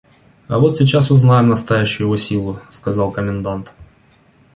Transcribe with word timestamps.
–А 0.47 0.57
вот 0.57 0.77
сейчас 0.77 1.11
узнаем 1.11 1.49
настоящую 1.49 2.07
его 2.07 2.17
силу,– 2.17 2.59
сказал 2.71 3.11
комендант. 3.11 3.75